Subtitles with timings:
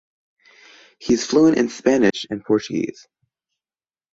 [0.97, 3.07] He is fluent in Spanish and Portuguese.